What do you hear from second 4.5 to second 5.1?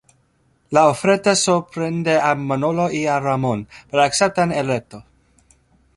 el reto.